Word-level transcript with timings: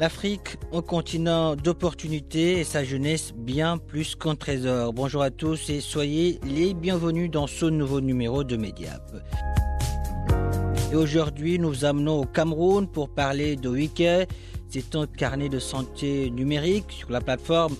L'Afrique, 0.00 0.56
un 0.72 0.80
continent 0.80 1.56
d'opportunités 1.56 2.60
et 2.60 2.64
sa 2.64 2.82
jeunesse 2.84 3.34
bien 3.36 3.76
plus 3.76 4.16
qu'un 4.16 4.34
trésor. 4.34 4.94
Bonjour 4.94 5.20
à 5.20 5.30
tous 5.30 5.68
et 5.68 5.82
soyez 5.82 6.40
les 6.42 6.72
bienvenus 6.72 7.30
dans 7.30 7.46
ce 7.46 7.66
nouveau 7.66 8.00
numéro 8.00 8.42
de 8.42 8.56
Mediap. 8.56 9.12
Et 10.90 10.96
aujourd'hui, 10.96 11.58
nous 11.58 11.84
amenons 11.84 12.20
au 12.20 12.24
Cameroun 12.24 12.88
pour 12.88 13.10
parler 13.10 13.56
de 13.56 13.68
Wiki. 13.68 14.24
C'est 14.70 14.96
un 14.96 15.06
carnet 15.06 15.50
de 15.50 15.58
santé 15.58 16.30
numérique 16.30 16.92
sur 16.92 17.10
la 17.10 17.20
plateforme. 17.20 17.76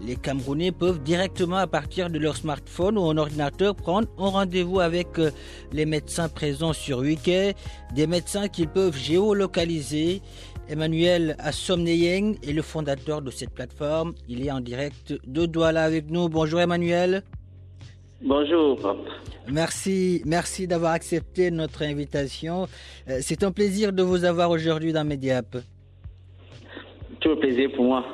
Les 0.00 0.14
Camerounais 0.14 0.70
peuvent 0.70 1.02
directement 1.02 1.56
à 1.56 1.66
partir 1.66 2.08
de 2.08 2.20
leur 2.20 2.36
smartphone 2.36 2.98
ou 2.98 3.10
un 3.10 3.16
ordinateur 3.16 3.74
prendre 3.74 4.06
un 4.18 4.28
rendez-vous 4.28 4.80
avec 4.80 5.18
euh, 5.18 5.30
les 5.72 5.86
médecins 5.86 6.28
présents 6.28 6.72
sur 6.72 6.98
Wiki, 6.98 7.54
des 7.94 8.06
médecins 8.06 8.48
qu'ils 8.48 8.68
peuvent 8.68 8.96
géolocaliser 8.96 10.20
Emmanuel 10.68 11.36
Assomneyeng 11.38 12.36
est 12.42 12.52
le 12.52 12.62
fondateur 12.62 13.20
de 13.20 13.30
cette 13.30 13.50
plateforme. 13.50 14.14
Il 14.28 14.46
est 14.46 14.50
en 14.50 14.60
direct 14.60 15.14
de 15.26 15.44
Douala 15.44 15.84
avec 15.84 16.10
nous. 16.10 16.28
Bonjour 16.28 16.60
Emmanuel. 16.60 17.22
Bonjour. 18.22 18.96
Merci, 19.52 20.22
merci 20.24 20.66
d'avoir 20.66 20.92
accepté 20.92 21.50
notre 21.50 21.82
invitation. 21.82 22.66
Euh, 23.08 23.18
C'est 23.20 23.42
un 23.42 23.52
plaisir 23.52 23.92
de 23.92 24.02
vous 24.02 24.24
avoir 24.24 24.48
aujourd'hui 24.50 24.92
dans 24.94 25.04
Mediap. 25.04 25.58
Tout 27.20 27.28
le 27.30 27.38
plaisir 27.38 27.70
pour 27.76 27.84
moi. 27.84 28.04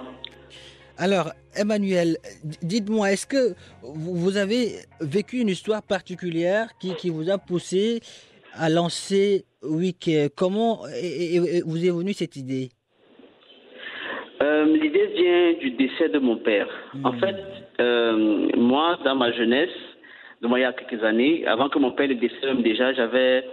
Alors, 0.96 1.32
Emmanuel, 1.54 2.18
dites-moi, 2.62 3.12
est-ce 3.12 3.26
que 3.26 3.54
vous 3.82 4.16
vous 4.16 4.36
avez 4.36 4.80
vécu 5.00 5.38
une 5.38 5.48
histoire 5.48 5.82
particulière 5.82 6.68
qui, 6.78 6.94
qui 6.96 7.10
vous 7.10 7.30
a 7.30 7.38
poussé 7.38 8.00
à 8.54 8.68
lancer 8.68 9.44
Wiki 9.62 10.28
Comment 10.36 10.80
vous 11.66 11.86
est 11.86 11.90
venue 11.90 12.12
cette 12.12 12.36
idée? 12.36 12.70
Euh, 14.42 14.64
L'idée 14.64 15.06
vient 15.08 15.52
du 15.60 15.70
décès 15.72 16.08
de 16.08 16.18
mon 16.18 16.36
père. 16.36 16.68
En 17.04 17.12
fait, 17.12 17.36
euh, 17.80 18.48
moi, 18.56 18.98
dans 19.04 19.14
ma 19.14 19.32
jeunesse, 19.32 19.68
de 20.40 20.48
moi, 20.48 20.58
il 20.58 20.62
y 20.62 20.64
a 20.64 20.72
quelques 20.72 21.04
années, 21.04 21.46
avant 21.46 21.68
que 21.68 21.78
mon 21.78 21.92
père 21.92 22.08
ne 22.08 22.14
décède 22.14 22.62
déjà, 22.62 22.94
j'avais 22.94 23.44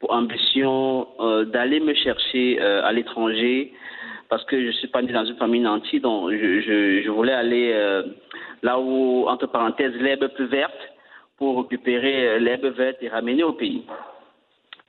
pour 0.00 0.12
ambition 0.12 1.06
euh, 1.20 1.44
d'aller 1.44 1.78
me 1.78 1.94
chercher 1.94 2.60
à 2.60 2.92
l'étranger 2.92 3.72
parce 4.28 4.44
que 4.46 4.64
je 4.64 4.70
suis 4.72 4.88
pas 4.88 5.02
né 5.02 5.12
dans 5.12 5.24
une 5.26 5.36
famille 5.36 5.60
nantie, 5.60 6.00
donc 6.00 6.32
je, 6.32 6.60
je, 6.60 7.02
je 7.04 7.10
voulais 7.10 7.34
aller 7.34 7.72
là 8.62 8.80
où, 8.80 9.26
entre 9.28 9.46
parenthèses, 9.46 9.94
l'herbe 10.00 10.26
plus 10.28 10.46
verte 10.46 10.72
pour 11.36 11.62
récupérer 11.62 12.40
l'herbe 12.40 12.64
verte 12.74 12.96
et 13.02 13.08
ramener 13.08 13.44
au 13.44 13.52
pays. 13.52 13.84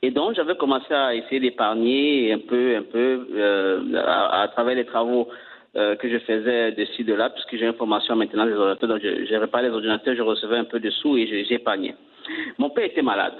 Et 0.03 0.12
donc, 0.12 0.36
j'avais 0.36 0.56
commencé 0.56 0.94
à 0.94 1.16
essayer 1.16 1.40
d'épargner 1.40 2.34
un 2.34 2.40
peu, 2.40 2.75
un 2.75 2.84
peu, 2.84 3.25
euh, 3.36 3.96
à, 4.06 4.41
à 4.41 4.47
travers 4.50 4.75
les 4.75 4.86
travaux 4.86 5.30
euh, 5.78 5.96
que 5.96 6.09
je 6.09 6.18
faisais 6.19 6.74
de 6.74 6.86
ci, 6.91 7.06
de 7.06 7.14
là, 7.14 7.30
puisque 7.30 7.56
j'ai 7.56 7.66
une 7.66 7.74
formation 7.74 8.14
maintenant 8.18 8.46
des 8.46 8.53
ordinateurs, 8.53 8.90
donc 8.90 9.02
je, 9.02 9.25
je 9.25 9.36
réparais 9.36 9.64
les 9.64 9.69
ordinateurs, 9.69 10.14
je 10.14 10.22
recevais 10.22 10.58
un 10.58 10.66
peu 10.66 10.81
de 10.81 10.90
sous 10.90 11.16
et 11.18 11.46
j'épargnais. 11.46 11.96
Mon 12.58 12.69
père 12.69 12.84
était 12.84 13.02
malade. 13.02 13.38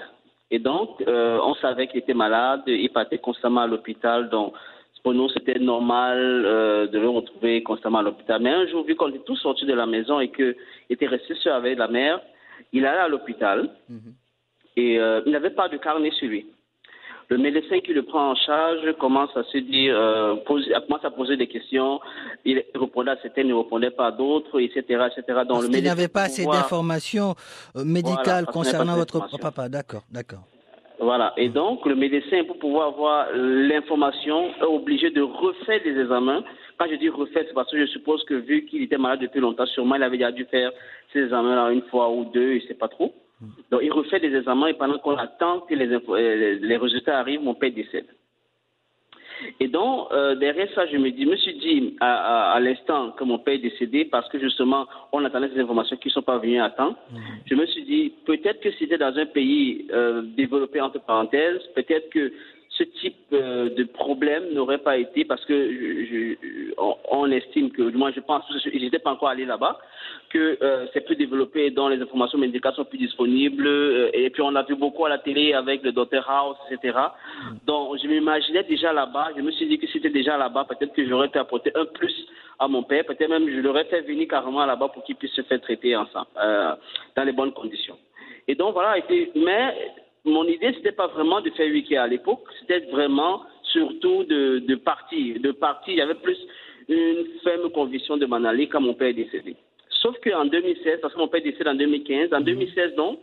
Et 0.50 0.58
donc, 0.58 1.02
euh, 1.06 1.38
on 1.44 1.54
savait 1.56 1.86
qu'il 1.86 1.98
était 1.98 2.14
malade, 2.14 2.62
il 2.66 2.88
partait 2.88 3.18
constamment 3.18 3.60
à 3.60 3.66
l'hôpital, 3.66 4.30
donc 4.30 4.54
pour 5.02 5.12
nous, 5.12 5.28
c'était 5.28 5.58
normal 5.58 6.88
de 6.90 6.98
le 6.98 7.08
retrouver 7.10 7.62
constamment 7.62 7.98
à 7.98 8.02
l'hôpital. 8.02 8.40
Mais 8.40 8.48
un 8.48 8.66
jour, 8.66 8.84
vu 8.84 8.94
qu'on 8.94 9.10
était 9.10 9.18
tous 9.26 9.36
sortis 9.36 9.66
de 9.66 9.74
la 9.74 9.84
maison 9.84 10.18
et 10.18 10.30
qu'il 10.30 10.56
était 10.88 11.06
resté 11.06 11.34
seul 11.34 11.52
avec 11.52 11.76
la 11.76 11.88
mère, 11.88 12.22
il 12.72 12.86
allait 12.86 13.00
à 13.00 13.08
l'hôpital 13.08 13.68
et 14.76 14.98
euh, 14.98 15.20
il 15.26 15.32
n'avait 15.32 15.50
pas 15.50 15.68
de 15.68 15.76
carnet 15.76 16.10
sur 16.12 16.28
lui. 16.28 16.46
Le 17.30 17.38
médecin 17.38 17.80
qui 17.80 17.92
le 17.94 18.02
prend 18.02 18.32
en 18.32 18.34
charge 18.34 18.92
commence 18.98 19.34
à 19.36 19.44
se 19.44 19.58
dire, 19.58 19.94
euh, 19.96 20.34
pose, 20.46 20.68
commence 20.86 21.04
à 21.04 21.10
poser 21.10 21.36
des 21.36 21.46
questions. 21.46 22.00
Il 22.44 22.62
répondait 22.74 23.12
à 23.12 23.16
certaines, 23.22 23.46
il 23.46 23.54
ne 23.54 23.58
répondait 23.58 23.90
pas 23.90 24.08
à 24.08 24.10
d'autres, 24.12 24.60
etc., 24.60 24.82
etc. 25.06 25.22
Donc, 25.28 25.48
Parce 25.48 25.62
le 25.64 25.68
médecin, 25.70 25.88
n'avait 25.88 26.08
pas 26.08 26.22
assez 26.24 26.42
pouvoir- 26.42 26.62
d'informations 26.62 27.34
euh, 27.76 27.84
médicales 27.84 28.44
Voilà, 28.44 28.52
concernant 28.52 28.96
votre 28.96 29.26
papa. 29.40 29.68
D'accord, 29.68 30.02
d'accord. 30.10 30.40
Voilà. 31.00 31.32
Et 31.36 31.48
donc, 31.48 31.84
le 31.86 31.94
médecin, 31.96 32.44
pour 32.44 32.58
pouvoir 32.58 32.88
avoir 32.88 33.26
l'information, 33.34 34.50
est 34.60 34.62
obligé 34.64 35.10
de 35.10 35.22
refaire 35.22 35.80
des 35.82 35.98
examens. 35.98 36.44
Quand 36.78 36.86
je 36.90 36.96
dis 36.96 37.08
refaire, 37.08 37.44
c'est 37.48 37.54
parce 37.54 37.70
que 37.70 37.80
je 37.80 37.86
suppose 37.86 38.22
que 38.24 38.34
vu 38.34 38.64
qu'il 38.66 38.82
était 38.82 38.98
malade 38.98 39.20
depuis 39.20 39.40
longtemps, 39.40 39.66
sûrement 39.66 39.94
il 39.96 40.02
avait 40.02 40.18
déjà 40.18 40.32
dû 40.32 40.44
faire 40.44 40.70
ces 41.12 41.20
examens-là 41.20 41.70
une 41.70 41.82
fois 41.82 42.10
ou 42.10 42.24
deux, 42.26 42.52
il 42.54 42.62
ne 42.62 42.68
sait 42.68 42.74
pas 42.74 42.88
trop. 42.88 43.14
Donc, 43.70 43.80
il 43.82 43.92
refait 43.92 44.20
des 44.20 44.34
examens 44.34 44.68
et 44.68 44.74
pendant 44.74 44.98
qu'on 44.98 45.16
attend 45.16 45.60
que 45.60 45.74
les, 45.74 45.88
euh, 45.92 46.58
les 46.60 46.76
résultats 46.76 47.18
arrivent, 47.18 47.42
mon 47.42 47.54
père 47.54 47.72
décède. 47.72 48.06
Et 49.60 49.68
donc, 49.68 50.08
euh, 50.12 50.34
derrière 50.36 50.68
ça, 50.74 50.86
je 50.86 50.96
me 50.96 51.10
dis, 51.10 51.24
je 51.24 51.28
me 51.28 51.36
suis 51.36 51.54
dit 51.54 51.96
à, 52.00 52.52
à, 52.52 52.52
à 52.52 52.60
l'instant 52.60 53.10
que 53.12 53.24
mon 53.24 53.38
père 53.38 53.54
est 53.54 53.58
décédé, 53.58 54.04
parce 54.04 54.28
que 54.28 54.38
justement, 54.38 54.86
on 55.12 55.24
attendait 55.24 55.50
ces 55.52 55.60
informations 55.60 55.96
qui 55.96 56.08
ne 56.08 56.12
sont 56.12 56.22
pas 56.22 56.38
venues 56.38 56.60
à 56.60 56.70
temps, 56.70 56.94
je 57.46 57.54
me 57.54 57.66
suis 57.66 57.84
dit, 57.84 58.12
peut-être 58.26 58.60
que 58.60 58.70
c'était 58.78 58.98
dans 58.98 59.16
un 59.16 59.26
pays 59.26 59.86
euh, 59.92 60.22
développé, 60.22 60.80
entre 60.80 61.00
parenthèses, 61.00 61.60
peut-être 61.74 62.08
que 62.10 62.32
ce 62.76 62.82
type 62.82 63.16
euh, 63.32 63.70
de 63.70 63.84
problème 63.84 64.52
n'aurait 64.52 64.78
pas 64.78 64.96
été, 64.96 65.24
parce 65.24 65.44
que 65.44 65.54
je, 65.54 66.04
je- 66.10 66.74
on, 67.10 67.30
estime 67.30 67.70
que, 67.70 67.82
moi 67.96 68.10
je 68.10 68.20
pense, 68.20 68.42
je 68.64 68.68
n'étais 68.78 68.98
pas 68.98 69.12
encore 69.12 69.28
allé 69.28 69.44
là-bas, 69.44 69.78
que 70.30 70.58
euh, 70.60 70.86
c'est 70.92 71.02
plus 71.04 71.14
développé, 71.14 71.70
dont 71.70 71.88
les 71.88 72.00
informations 72.02 72.38
médicales 72.38 72.74
sont 72.74 72.84
plus 72.84 72.98
disponibles, 72.98 73.66
euh, 73.66 74.10
et 74.12 74.28
puis 74.30 74.42
on 74.42 74.54
a 74.56 74.62
vu 74.64 74.74
beaucoup 74.74 75.04
à 75.06 75.08
la 75.08 75.18
télé 75.18 75.52
avec 75.52 75.82
le 75.84 75.92
Dr 75.92 76.28
House, 76.28 76.56
etc. 76.70 76.98
Donc 77.64 77.96
je 78.02 78.08
m'imaginais 78.08 78.64
déjà 78.64 78.92
là-bas, 78.92 79.28
je 79.36 79.42
me 79.42 79.52
suis 79.52 79.66
dit 79.66 79.78
que 79.78 79.86
c'était 79.86 80.10
déjà 80.10 80.36
là-bas, 80.36 80.64
peut-être 80.68 80.92
que 80.94 81.06
j'aurais 81.06 81.28
pu 81.28 81.38
apporter 81.38 81.70
un 81.76 81.84
plus 81.84 82.26
à 82.58 82.66
mon 82.68 82.82
père, 82.82 83.04
peut-être 83.04 83.28
même 83.30 83.48
je 83.48 83.60
l'aurais 83.60 83.84
fait 83.84 84.00
venir 84.02 84.26
carrément 84.28 84.66
là-bas 84.66 84.88
pour 84.88 85.04
qu'il 85.04 85.16
puisse 85.16 85.32
se 85.32 85.42
faire 85.42 85.60
traiter 85.60 85.94
ensemble, 85.94 86.26
euh, 86.42 86.74
dans 87.16 87.24
les 87.24 87.32
bonnes 87.32 87.52
conditions. 87.52 87.98
Et 88.48 88.54
donc 88.56 88.74
voilà, 88.74 88.96
mais 89.36 89.74
mon 90.24 90.44
idée, 90.46 90.72
c'était 90.74 90.92
pas 90.92 91.06
vraiment 91.08 91.40
de 91.40 91.50
faire 91.50 91.70
wiki 91.70 91.96
à 91.96 92.06
l'époque, 92.06 92.44
c'était 92.60 92.80
vraiment 92.90 93.42
surtout 93.64 94.24
de, 94.24 94.60
de 94.60 94.74
partir. 94.76 95.40
De 95.40 95.52
partir, 95.52 95.94
il 95.94 95.98
y 95.98 96.02
avait 96.02 96.14
plus 96.14 96.38
une 96.88 97.26
ferme 97.42 97.70
conviction 97.70 98.16
de 98.16 98.26
m'en 98.26 98.44
aller 98.44 98.68
quand 98.68 98.80
mon 98.80 98.94
père 98.94 99.08
est 99.08 99.14
décédé. 99.14 99.56
Sauf 100.02 100.16
qu'en 100.22 100.44
2016, 100.44 101.00
parce 101.00 101.14
que 101.14 101.18
mon 101.18 101.28
père 101.28 101.40
est 101.40 101.50
décédé 101.50 101.68
en 101.70 101.74
2015, 101.74 102.32
en 102.32 102.40
2016, 102.40 102.94
donc, 102.94 103.18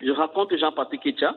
je 0.00 0.10
rencontre 0.10 0.56
Jean-Patrick 0.56 1.02
Ketcha 1.02 1.36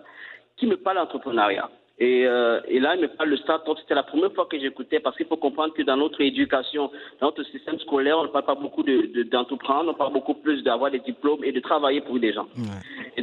qui 0.58 0.66
me 0.68 0.78
parle 0.78 0.98
d'entrepreneuriat. 0.98 1.70
Et, 2.00 2.28
euh, 2.28 2.60
et 2.68 2.80
là, 2.80 2.96
il 2.96 3.02
me 3.02 3.08
parle 3.08 3.32
de 3.32 3.38
start-up. 3.38 3.76
C'était 3.80 3.96
la 3.96 4.04
première 4.04 4.32
fois 4.34 4.46
que 4.46 4.60
j'écoutais 4.60 5.00
parce 5.00 5.16
qu'il 5.18 5.26
faut 5.26 5.38
comprendre 5.38 5.74
que 5.74 5.82
dans 5.82 5.98
notre 5.98 6.22
éducation, 6.22 6.92
dans 7.20 7.28
notre 7.28 7.44
système 7.46 7.80
scolaire, 7.80 8.20
on 8.20 8.24
ne 8.24 8.28
parle 8.28 8.46
pas 8.46 8.54
beaucoup 8.56 8.84
de- 8.84 9.08
de- 9.16 9.24
d'entreprendre, 9.24 9.90
on 9.92 9.94
parle 9.96 10.14
beaucoup 10.14 10.36
plus 10.36 10.62
d'avoir 10.64 10.92
des 10.92 11.00
diplômes 11.00 11.44
et 11.44 11.52
de 11.52 11.60
travailler 11.60 12.02
pour 12.02 12.20
des 12.20 12.34
gens. 12.34 12.48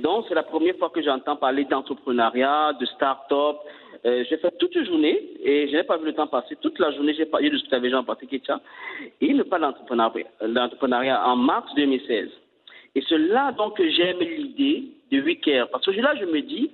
Donc, 0.05 0.27
c'est 0.29 0.35
la 0.35 0.43
première 0.43 0.77
fois 0.77 0.91
que 0.91 1.01
j'entends 1.01 1.37
parler 1.37 1.65
d'entrepreneuriat, 1.65 2.75
de 2.79 2.85
start-up. 2.85 3.57
Euh, 4.05 4.23
j'ai 4.29 4.37
fait 4.37 4.51
toute 4.59 4.75
une 4.75 4.85
journée 4.85 5.19
et 5.43 5.67
je 5.67 5.73
n'ai 5.75 5.83
pas 5.83 5.97
vu 5.97 6.05
le 6.05 6.13
temps 6.13 6.27
passer. 6.27 6.57
Toute 6.61 6.79
la 6.79 6.91
journée, 6.93 7.15
j'ai 7.15 7.25
parlé 7.25 7.49
de 7.49 7.57
ce 7.57 7.75
avec 7.75 7.91
Jean-Patrick 7.91 8.29
Ketcha. 8.29 8.61
Et 9.23 9.29
il 9.29 9.37
me 9.37 9.45
parle 9.45 9.63
d'entrepreneuriat 9.63 11.27
en 11.27 11.37
mars 11.37 11.75
2016. 11.75 12.29
Et 12.97 13.03
c'est 13.09 13.17
là 13.17 13.53
donc 13.53 13.79
que 13.79 13.89
j'aime 13.89 14.21
l'idée 14.21 14.85
de 15.11 15.23
Wicker. 15.23 15.71
Parce 15.73 15.87
que 15.87 15.91
là, 15.93 16.15
je 16.21 16.27
me 16.27 16.43
dis, 16.43 16.71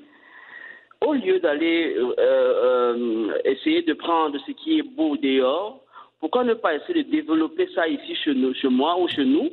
au 1.01 1.15
lieu 1.15 1.39
d'aller 1.39 1.95
euh, 1.97 2.15
euh, 2.19 3.33
essayer 3.45 3.83
de 3.83 3.93
prendre 3.93 4.37
ce 4.45 4.51
qui 4.51 4.81
est 4.81 4.83
beau 4.83 5.17
dehors 5.17 5.81
Pourquoi 6.19 6.43
ne 6.43 6.55
pas 6.55 6.75
essayer 6.75 7.05
de 7.05 7.11
développer 7.11 7.69
ça 7.77 7.87
ici 7.87 8.17
chez, 8.17 8.35
nous, 8.35 8.53
chez 8.55 8.69
moi 8.69 8.99
ou 8.99 9.07
chez 9.07 9.25
nous 9.25 9.51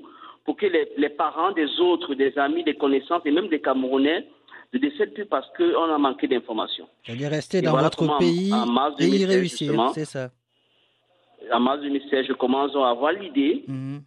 pour 0.47 0.55
que 0.55 0.65
les, 0.65 0.87
les 0.97 1.09
parents 1.09 1.51
des 1.51 1.69
autres, 1.81 2.15
des 2.15 2.35
amis, 2.39 2.63
des 2.63 2.73
connaissances 2.75 3.21
et 3.25 3.31
même 3.31 3.49
des 3.49 3.59
Camerounais 3.59 4.25
ne 4.73 4.79
décèdent 4.79 5.13
plus 5.13 5.25
parce 5.25 5.45
qu'on 5.57 5.83
a 5.93 5.97
manqué 5.97 6.25
d'informations. 6.27 6.87
C'est-à-dire 7.03 7.29
rester 7.29 7.61
dans 7.61 7.71
voilà 7.71 7.89
votre 7.89 8.17
pays 8.17 8.51
en 8.53 8.65
mars 8.65 8.95
et 8.99 9.07
y 9.07 9.11
2016, 9.11 9.29
réussir, 9.29 9.91
c'est 9.93 10.05
ça. 10.05 10.29
À 11.51 11.59
mars 11.59 11.81
2016, 11.81 12.27
je 12.29 12.33
commence 12.33 12.73
à 12.77 12.89
avoir 12.89 13.11
l'idée 13.11 13.65
Mhm. 13.67 14.01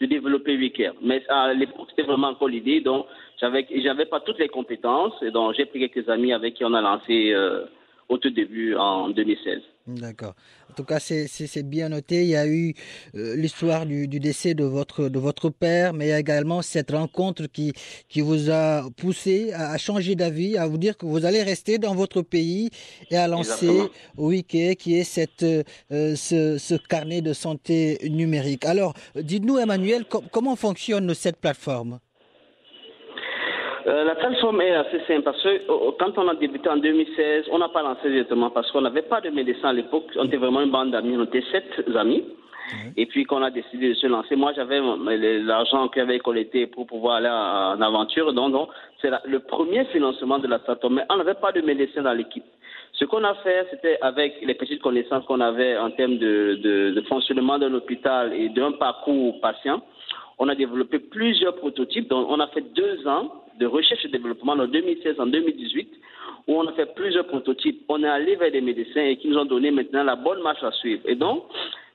de 0.00 0.06
développer 0.06 0.56
WeCare. 0.56 0.94
Mais 1.00 1.22
à 1.28 1.54
l'époque, 1.54 1.86
c'était 1.90 2.02
vraiment 2.02 2.28
encore 2.28 2.48
l'idée. 2.48 2.80
Donc, 2.80 3.06
j'avais, 3.40 3.64
j'avais 3.76 4.06
pas 4.06 4.18
toutes 4.20 4.40
les 4.40 4.48
compétences. 4.48 5.14
Et 5.22 5.30
donc, 5.30 5.54
j'ai 5.56 5.64
pris 5.66 5.78
quelques 5.88 6.08
amis 6.08 6.32
avec 6.32 6.54
qui 6.54 6.64
on 6.64 6.74
a 6.74 6.80
lancé 6.80 7.32
euh, 7.32 7.66
au 8.08 8.18
tout 8.18 8.30
début 8.30 8.74
en 8.74 9.10
2016. 9.10 9.62
D'accord. 9.86 10.34
En 10.70 10.72
tout 10.72 10.84
cas, 10.84 10.98
c'est- 10.98 11.62
bien 11.62 11.90
noté. 11.90 12.22
Il 12.22 12.28
y 12.30 12.36
a 12.36 12.46
eu 12.46 12.72
euh, 13.16 13.36
l'histoire 13.36 13.84
du, 13.84 14.08
du 14.08 14.18
décès 14.18 14.54
de 14.54 14.64
votre, 14.64 15.10
de 15.10 15.18
votre 15.18 15.50
père, 15.50 15.92
mais 15.92 16.06
il 16.06 16.08
y 16.08 16.12
a 16.12 16.18
également 16.18 16.62
cette 16.62 16.90
rencontre 16.92 17.46
qui, 17.48 17.74
qui 18.08 18.22
vous 18.22 18.48
a 18.50 18.88
poussé 18.96 19.52
à, 19.52 19.72
à 19.72 19.76
changer 19.78 20.14
d'avis, 20.14 20.56
à 20.56 20.66
vous 20.66 20.78
dire 20.78 20.96
que 20.96 21.04
vous 21.04 21.26
allez 21.26 21.42
rester 21.42 21.76
dans 21.76 21.94
votre 21.94 22.22
pays 22.22 22.70
et 23.10 23.16
à 23.18 23.28
lancer 23.28 23.66
Exactement. 23.66 23.88
WICE, 24.16 24.76
qui 24.78 24.94
est 24.96 25.04
cette, 25.04 25.42
euh, 25.42 25.62
ce, 26.16 26.56
ce 26.56 26.74
carnet 26.76 27.20
de 27.20 27.34
santé 27.34 27.98
numérique. 28.08 28.64
Alors, 28.64 28.94
dites-nous, 29.14 29.58
Emmanuel, 29.58 30.06
com- 30.06 30.24
comment 30.32 30.56
fonctionne 30.56 31.12
cette 31.14 31.36
plateforme? 31.36 32.00
Euh, 33.86 34.04
la 34.04 34.14
plateforme 34.14 34.62
est 34.62 34.74
assez 34.74 35.00
simple 35.06 35.22
parce 35.22 35.42
que 35.42 35.60
quand 35.98 36.16
on 36.16 36.28
a 36.28 36.34
débuté 36.34 36.68
en 36.70 36.78
2016, 36.78 37.46
on 37.50 37.58
n'a 37.58 37.68
pas 37.68 37.82
lancé 37.82 38.08
directement 38.08 38.48
parce 38.50 38.70
qu'on 38.72 38.80
n'avait 38.80 39.02
pas 39.02 39.20
de 39.20 39.28
médecin 39.28 39.68
à 39.68 39.72
l'époque. 39.74 40.06
On 40.16 40.24
était 40.24 40.38
vraiment 40.38 40.62
une 40.62 40.70
bande 40.70 40.90
d'amis, 40.90 41.16
on 41.18 41.24
était 41.24 41.44
sept 41.52 41.84
amis. 41.94 42.24
Et 42.96 43.04
puis 43.04 43.24
qu'on 43.24 43.42
a 43.42 43.50
décidé 43.50 43.90
de 43.90 43.94
se 43.94 44.06
lancer, 44.06 44.36
moi 44.36 44.54
j'avais 44.56 44.78
euh, 44.78 45.42
l'argent 45.44 45.86
que 45.88 46.00
j'avais 46.00 46.18
collecté 46.18 46.66
pour 46.66 46.86
pouvoir 46.86 47.16
aller 47.16 47.28
en 47.28 47.80
aventure. 47.82 48.32
Donc, 48.32 48.52
donc 48.52 48.70
c'est 49.02 49.10
le 49.26 49.40
premier 49.40 49.84
financement 49.86 50.38
de 50.38 50.48
la 50.48 50.58
plateforme. 50.58 50.94
Mais 50.94 51.04
on 51.10 51.18
n'avait 51.18 51.34
pas 51.34 51.52
de 51.52 51.60
médecin 51.60 52.00
dans 52.00 52.14
l'équipe. 52.14 52.44
Ce 52.92 53.04
qu'on 53.04 53.22
a 53.22 53.34
fait, 53.34 53.66
c'était 53.70 53.98
avec 54.00 54.36
les 54.40 54.54
petites 54.54 54.80
connaissances 54.80 55.26
qu'on 55.26 55.40
avait 55.40 55.76
en 55.76 55.90
termes 55.90 56.16
de, 56.16 56.58
de, 56.62 56.90
de 56.92 57.00
fonctionnement 57.02 57.58
d'un 57.58 57.74
hôpital 57.74 58.32
et 58.32 58.48
d'un 58.48 58.72
parcours 58.72 59.40
patient, 59.42 59.82
on 60.38 60.48
a 60.48 60.54
développé 60.54 61.00
plusieurs 61.00 61.56
prototypes. 61.56 62.08
Donc, 62.08 62.28
on 62.30 62.40
a 62.40 62.46
fait 62.46 62.64
deux 62.74 63.06
ans 63.06 63.43
de 63.58 63.66
recherche 63.66 64.04
et 64.04 64.08
développement 64.08 64.52
en 64.52 64.66
2016 64.66 65.20
en 65.20 65.26
2018 65.26 65.88
où 66.46 66.54
on 66.54 66.66
a 66.66 66.72
fait 66.72 66.94
plusieurs 66.94 67.26
prototypes. 67.26 67.84
On 67.88 68.02
est 68.02 68.08
allé 68.08 68.36
vers 68.36 68.52
des 68.52 68.60
médecins 68.60 69.02
et 69.02 69.16
qui 69.16 69.28
nous 69.28 69.38
ont 69.38 69.44
donné 69.44 69.70
maintenant 69.70 70.04
la 70.04 70.16
bonne 70.16 70.42
marche 70.42 70.62
à 70.62 70.72
suivre. 70.72 71.02
Et 71.06 71.14
donc, 71.14 71.44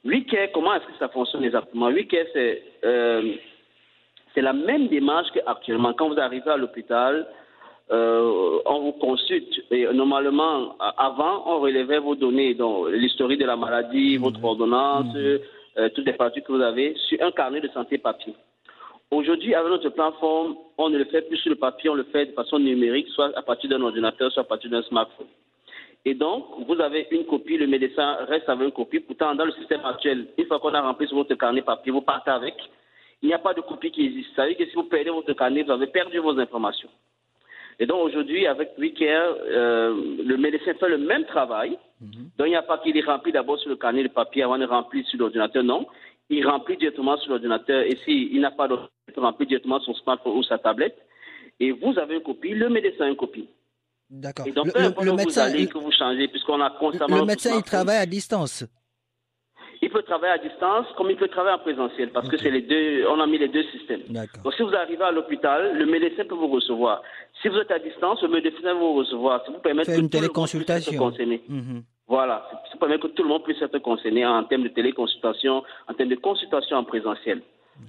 WeCare, 0.03 0.51
comment 0.53 0.73
est-ce 0.73 0.85
que 0.85 0.97
ça 0.97 1.09
fonctionne 1.09 1.43
exactement? 1.43 1.89
WeCare, 1.91 2.25
c'est 2.33 2.63
euh, 2.83 3.33
la 4.35 4.53
même 4.53 4.87
démarche 4.87 5.27
qu'actuellement. 5.33 5.93
Quand 5.93 6.09
vous 6.09 6.19
arrivez 6.19 6.49
à 6.49 6.57
l'hôpital, 6.57 7.27
euh, 7.91 8.59
on 8.65 8.79
vous 8.81 8.91
consulte. 8.93 9.53
Et 9.71 9.85
normalement, 9.93 10.75
avant, 10.97 11.43
on 11.47 11.59
relevait 11.59 11.99
vos 11.99 12.15
données, 12.15 12.53
donc 12.53 12.89
l'historique 12.91 13.39
de 13.39 13.45
la 13.45 13.57
maladie, 13.57 14.17
votre 14.17 14.43
ordonnance, 14.43 15.13
euh, 15.15 15.89
toutes 15.93 16.05
les 16.05 16.13
parties 16.13 16.41
que 16.41 16.51
vous 16.51 16.61
avez, 16.61 16.95
sur 17.07 17.21
un 17.21 17.31
carnet 17.31 17.61
de 17.61 17.67
santé 17.69 17.97
papier. 17.97 18.33
Aujourd'hui, 19.11 19.55
avec 19.55 19.71
notre 19.71 19.89
plateforme, 19.89 20.55
on 20.77 20.89
ne 20.89 20.97
le 20.99 21.05
fait 21.05 21.23
plus 21.23 21.37
sur 21.37 21.49
le 21.49 21.55
papier, 21.55 21.89
on 21.89 21.95
le 21.95 22.03
fait 22.03 22.27
de 22.27 22.31
façon 22.33 22.59
numérique, 22.59 23.07
soit 23.09 23.31
à 23.35 23.41
partir 23.41 23.69
d'un 23.69 23.81
ordinateur, 23.81 24.31
soit 24.31 24.43
à 24.43 24.45
partir 24.45 24.69
d'un 24.69 24.83
smartphone. 24.83 25.27
Et 26.05 26.13
donc, 26.13 26.45
vous 26.67 26.79
avez 26.79 27.07
une 27.11 27.25
copie, 27.25 27.57
le 27.57 27.67
médecin 27.67 28.17
reste 28.27 28.47
avec 28.47 28.67
une 28.67 28.71
copie. 28.71 28.99
Pourtant, 28.99 29.35
dans 29.35 29.45
le 29.45 29.51
système 29.53 29.81
actuel, 29.83 30.27
une 30.37 30.45
fois 30.45 30.59
qu'on 30.59 30.73
a 30.73 30.81
rempli 30.81 31.07
sur 31.07 31.17
votre 31.17 31.33
carnet 31.35 31.61
papier, 31.61 31.91
vous 31.91 32.01
partez 32.01 32.31
avec. 32.31 32.55
Il 33.21 33.27
n'y 33.27 33.33
a 33.33 33.39
pas 33.39 33.53
de 33.53 33.61
copie 33.61 33.91
qui 33.91 34.05
existe. 34.05 34.33
Ça 34.35 34.43
veut 34.43 34.49
dire 34.53 34.59
que 34.59 34.69
si 34.69 34.75
vous 34.75 34.83
perdez 34.83 35.09
votre 35.09 35.33
carnet, 35.33 35.63
vous 35.63 35.71
avez 35.71 35.87
perdu 35.87 36.19
vos 36.19 36.39
informations. 36.39 36.89
Et 37.79 37.85
donc, 37.85 38.03
aujourd'hui, 38.05 38.45
avec 38.45 38.71
WeCare, 38.77 39.35
euh, 39.45 39.93
le 40.23 40.37
médecin 40.37 40.73
fait 40.73 40.89
le 40.89 40.97
même 40.97 41.25
travail. 41.25 41.77
Donc, 42.37 42.47
il 42.47 42.51
n'y 42.51 42.55
a 42.55 42.61
pas 42.61 42.77
qu'il 42.77 42.95
est 42.95 43.05
rempli 43.05 43.31
d'abord 43.31 43.59
sur 43.59 43.69
le 43.69 43.75
carnet 43.75 44.03
de 44.03 44.09
papier 44.09 44.43
avant 44.43 44.57
de 44.57 44.65
remplir 44.65 45.05
sur 45.07 45.19
l'ordinateur. 45.19 45.63
Non. 45.63 45.87
Il 46.29 46.47
remplit 46.47 46.77
directement 46.77 47.17
sur 47.17 47.31
l'ordinateur. 47.31 47.81
Et 47.81 47.97
s'il 48.05 48.39
n'a 48.39 48.51
pas 48.51 48.67
d'ordinateur, 48.67 48.98
remplit 49.17 49.47
directement 49.47 49.79
son 49.79 49.93
smartphone 49.95 50.37
ou 50.37 50.43
sa 50.43 50.57
tablette. 50.57 50.97
Et 51.59 51.71
vous 51.71 51.97
avez 51.99 52.15
une 52.15 52.21
copie, 52.23 52.49
le 52.53 52.69
médecin 52.69 53.05
a 53.05 53.09
une 53.09 53.15
copie. 53.15 53.47
D'accord. 54.09 54.47
Et 54.47 54.51
donc, 54.51 54.65
Le, 54.67 54.71
peu 54.71 54.79
importe 54.79 55.05
le 55.05 55.11
où 55.11 55.13
vous 55.13 55.17
médecin, 55.19 55.43
allez, 55.43 55.67
que 55.67 55.77
vous 55.77 55.91
changez, 55.91 56.27
puisqu'on 56.27 56.59
a 56.61 56.69
constamment. 56.71 57.17
le 57.17 57.25
médecin, 57.25 57.51
il 57.55 57.63
travaille 57.63 57.97
à 57.97 58.05
distance. 58.05 58.65
Il 59.81 59.89
peut 59.89 60.01
travailler 60.03 60.33
à 60.33 60.37
distance 60.37 60.87
comme 60.97 61.09
il 61.09 61.15
peut 61.15 61.29
travailler 61.29 61.55
en 61.55 61.59
présentiel 61.59 62.09
parce 62.11 62.27
que 62.27 62.37
c'est 62.37 62.51
les 62.51 62.61
deux, 62.63 63.05
on 63.07 63.19
a 63.21 63.25
mis 63.25 63.37
les 63.37 63.47
deux 63.47 63.63
systèmes. 63.71 64.01
D'accord. 64.09 64.43
Donc 64.43 64.53
si 64.55 64.61
vous 64.61 64.73
arrivez 64.75 65.03
à 65.03 65.11
l'hôpital, 65.11 65.77
le 65.77 65.85
médecin 65.85 66.25
peut 66.25 66.35
vous 66.35 66.49
recevoir. 66.49 67.01
Si 67.41 67.47
vous 67.47 67.55
êtes 67.55 67.71
à 67.71 67.79
distance, 67.79 68.21
le 68.21 68.27
médecin 68.27 68.59
va 68.61 68.73
vous 68.73 68.93
recevoir. 68.95 69.41
Ça 69.45 69.51
vous 69.53 69.59
permet 69.59 69.85
Faire 69.85 69.95
que 69.95 70.01
une 70.01 70.09
tout 70.09 70.17
le 70.17 70.23
monde 70.23 70.33
puisse 70.33 70.51
téléconsultation. 70.51 70.91
être 70.93 70.99
concerné. 70.99 71.41
Mhm. 71.47 71.83
Voilà, 72.07 72.49
ça 72.71 72.77
permet 72.77 72.99
que 72.99 73.07
tout 73.07 73.23
le 73.23 73.29
monde 73.29 73.43
puisse 73.43 73.61
être 73.61 73.77
concerné 73.79 74.25
en 74.25 74.43
termes 74.43 74.63
de 74.63 74.67
téléconsultation, 74.69 75.63
en 75.87 75.93
termes 75.93 76.09
de 76.09 76.15
consultation 76.15 76.75
en 76.75 76.83
présentiel. 76.83 77.41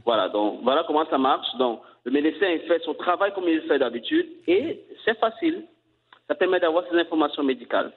Voilà, 0.04 0.28
donc 0.28 0.60
voilà 0.62 0.84
comment 0.86 1.04
ça 1.06 1.18
marche. 1.18 1.46
Donc 1.58 1.80
le 2.04 2.12
médecin 2.12 2.58
fait 2.66 2.82
son 2.84 2.94
travail 2.94 3.32
comme 3.34 3.48
il 3.48 3.56
le 3.56 3.62
fait 3.62 3.78
d'habitude 3.78 4.26
et 4.46 4.80
c'est 5.04 5.18
facile. 5.18 5.64
Ça 6.28 6.34
permet 6.34 6.60
d'avoir 6.60 6.84
ces 6.90 6.96
informations 6.96 7.42
médicales. 7.42 7.92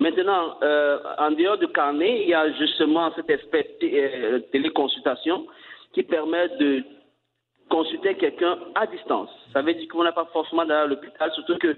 Maintenant, 0.00 0.56
euh, 0.62 0.98
en 1.18 1.30
dehors 1.30 1.56
du 1.56 1.68
carnet, 1.68 2.22
il 2.22 2.28
y 2.28 2.34
a 2.34 2.52
justement 2.52 3.10
cet 3.14 3.30
aspect 3.30 3.78
euh, 3.82 4.40
téléconsultation 4.52 5.46
qui 5.92 6.02
permet 6.02 6.48
de 6.60 6.82
consulter 7.68 8.14
quelqu'un 8.14 8.58
à 8.74 8.86
distance. 8.86 9.30
Ça 9.52 9.62
veut 9.62 9.74
dire 9.74 9.88
qu'on 9.88 10.04
n'a 10.04 10.12
pas 10.12 10.28
forcément 10.32 10.64
d'aller 10.64 10.88
l'hôpital, 10.88 11.30
surtout 11.32 11.56
que 11.58 11.76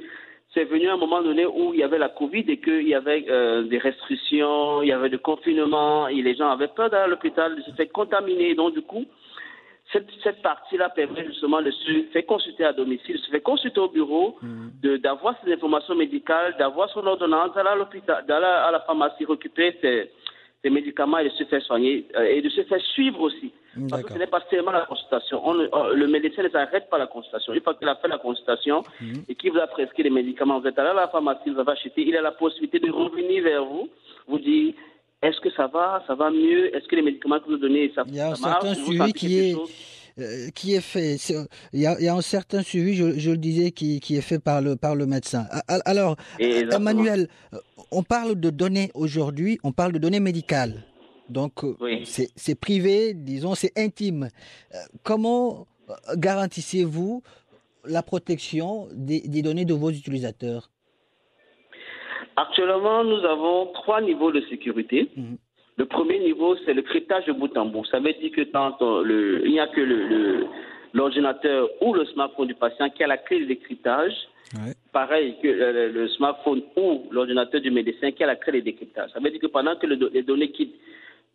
c'est 0.53 0.65
venu 0.65 0.89
à 0.89 0.95
un 0.95 0.97
moment 0.97 1.23
donné 1.23 1.47
où 1.47 1.73
il 1.75 1.81
y 1.81 1.83
avait 1.83 1.99
la 1.99 2.09
Covid 2.09 2.45
et 2.49 2.59
qu'il 2.59 2.89
y 2.89 2.95
avait 2.95 3.25
euh, 3.29 3.63
des 3.63 3.79
restrictions, 3.79 4.83
il 4.83 4.89
y 4.89 4.93
avait 4.93 5.09
des 5.09 5.19
confinements, 5.19 6.09
et 6.09 6.21
les 6.23 6.35
gens 6.35 6.51
avaient 6.51 6.69
peur 6.69 6.91
d'aller 6.91 7.05
à 7.05 7.07
l'hôpital, 7.07 7.57
de 7.57 7.63
se 7.63 7.71
faire 7.73 7.91
contaminer. 7.93 8.55
Donc, 8.55 8.75
du 8.75 8.83
coup, 8.83 9.05
cette, 9.93 10.09
cette 10.23 10.41
partie-là 10.43 10.89
permet 10.91 11.25
justement 11.27 11.61
de 11.63 11.71
se 11.71 12.03
faire 12.13 12.27
consulter 12.27 12.65
à 12.65 12.73
domicile, 12.73 13.19
se 13.19 13.31
faire 13.31 13.43
consulter 13.43 13.81
au 13.81 13.89
bureau, 13.89 14.37
de- 14.83 14.97
d'avoir 14.99 15.35
ses 15.45 15.53
informations 15.53 15.95
médicales, 15.95 16.55
d'avoir 16.59 16.89
son 16.91 17.05
ordonnance, 17.07 17.53
d'aller 17.55 17.71
à 17.71 17.75
l'hôpital, 17.75 18.25
d'aller 18.27 18.47
à 18.47 18.71
la 18.71 18.81
pharmacie, 18.81 19.25
récupérer 19.25 19.77
ses, 19.83 20.11
ses 20.63 20.71
médicaments 20.71 21.19
et 21.19 21.25
de 21.25 21.31
se 21.31 21.45
faire 21.45 21.63
soigner 21.63 22.07
euh, 22.17 22.23
et 22.25 22.41
de 22.43 22.49
se 22.51 22.63
faire 22.65 22.81
suivre 22.95 23.21
aussi. 23.21 23.53
Parce 23.89 24.03
que 24.03 24.13
ce 24.15 24.19
n'est 24.19 24.27
pas 24.27 24.43
seulement 24.51 24.73
la 24.73 24.85
consultation. 24.85 25.41
On 25.45 25.59
euh, 25.59 25.95
le 25.95 26.07
médecin 26.09 26.43
ne 26.43 26.49
s'arrête 26.49 26.91
pas 26.91 26.99
la 26.99 27.07
consultation. 27.07 27.53
Une 27.55 27.61
fois 27.61 27.75
qu'il 27.75 27.89
a 27.89 27.95
fait 27.97 28.09
la 28.09 28.19
consultation 28.19 28.83
et 29.29 29.35
qu'il 29.37 29.53
vous 29.53 29.59
a 29.59 29.67
prescrit 29.69 30.03
les 30.03 30.11
médicaments, 30.11 30.59
vous 30.61 30.67
êtes 30.67 30.79
allé 30.79 30.91
à 30.91 30.95
la 30.95 31.09
pharmacie, 31.09 31.51
vous 31.51 31.59
avez 31.61 31.73
acheté, 31.73 32.03
il 32.03 32.17
a 32.17 32.21
la 32.23 32.33
possibilité 32.33 32.79
de 32.81 32.91
revenir 32.91 33.43
vers 33.45 33.65
vous, 33.65 33.89
vous 34.27 34.39
dire 34.39 34.75
est-ce 35.23 35.41
que 35.41 35.51
ça 35.55 35.67
va, 35.67 36.03
ça 36.07 36.15
va 36.15 36.31
mieux, 36.31 36.75
est-ce 36.75 36.87
que 36.89 36.97
les 36.97 37.03
médicaments 37.03 37.41
que 37.41 37.47
vous 37.47 37.57
donnez, 37.59 37.93
ça, 37.95 38.05
Il 38.07 38.15
y 38.15 38.21
a 38.21 38.29
un 38.29 38.31
marche, 38.31 38.41
certain 38.41 38.75
suivi 38.75 39.13
qui 39.13 39.39
est, 39.39 39.57
euh, 40.19 40.49
qui 40.55 40.75
est 40.75 40.81
fait. 40.81 41.17
Il 41.73 41.81
y, 41.81 41.87
a, 41.87 41.97
il 41.99 42.05
y 42.05 42.09
a 42.09 42.15
un 42.15 42.21
certain 42.23 42.63
suivi, 42.63 42.95
je, 42.95 43.19
je 43.19 43.31
le 43.31 43.37
disais, 43.37 43.71
qui, 43.71 44.01
qui 44.01 44.17
est 44.17 44.23
fait 44.23 44.39
par 44.39 44.61
le, 44.63 44.77
par 44.77 44.95
le 44.95 45.07
médecin. 45.07 45.47
Alors, 45.85 46.17
Exactement. 46.39 46.77
Emmanuel, 46.91 47.29
euh, 47.53 47.59
on 47.91 48.03
parle 48.03 48.39
de 48.39 48.51
données 48.51 48.91
aujourd'hui, 48.95 49.59
on 49.63 49.73
parle 49.73 49.93
de 49.93 49.99
données 49.99 50.21
médicales. 50.21 50.85
Donc, 51.29 51.63
euh, 51.65 51.77
Oui. 51.81 52.03
c'est 52.37 52.55
privé, 52.59 53.15
disons, 53.15 53.55
c'est 53.55 53.73
intime. 53.79 54.29
Comment 55.03 55.67
garantissez-vous 56.17 57.23
la 57.85 58.03
protection 58.03 58.89
des, 58.93 59.21
des 59.21 59.43
données 59.43 59.65
de 59.65 59.75
vos 59.75 59.91
utilisateurs? 59.91 60.71
Actuellement, 62.37 63.05
nous 63.05 63.25
avons 63.25 63.67
trois 63.75 64.01
niveaux 64.01 64.33
de 64.33 64.41
sécurité. 64.43 65.09
Mhm. 65.17 65.37
Le 65.77 65.85
premier 65.87 66.19
niveau, 66.19 66.57
c'est 66.65 66.75
le 66.75 66.83
cryptage 66.83 67.25
de 67.27 67.33
bout 67.33 67.57
en 67.57 67.67
bout. 67.67 67.85
Ça 67.87 68.01
veut 68.01 68.13
dire 68.13 68.31
que 68.33 68.43
quand 68.43 68.81
le, 69.03 69.43
il 69.47 69.53
n'y 69.53 69.61
a 69.61 69.67
que 69.69 69.81
le- 69.81 70.07
le- 70.09 70.47
l'ordinateur 70.93 71.69
ou 71.81 71.95
le 71.95 72.05
smartphone 72.07 72.49
du 72.49 72.55
patient 72.55 72.91
qui 72.91 73.03
a 73.03 73.07
la 73.07 73.17
clé 73.17 73.41
de 73.41 73.45
décryptage, 73.47 74.13
Ouais. 74.55 74.73
pareil 74.93 75.37
que 75.41 75.47
le, 75.47 76.09
smartphone 76.09 76.63
ou 76.77 77.05
l'ordinateur 77.13 77.61
du 77.61 77.71
médecin 77.71 78.11
qui 78.11 78.25
a 78.25 78.27
la 78.27 78.35
clé 78.37 78.61
de 78.61 78.65
décryptage. 78.65 79.11
Ça 79.13 79.21
veut 79.21 79.31
dire 79.31 79.41
que 79.41 79.47
pendant 79.47 79.77
que 79.77 79.87
les 79.87 80.23
données 80.25 80.51
quittent 80.51 80.75